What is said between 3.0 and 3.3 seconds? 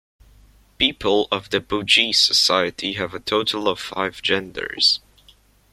a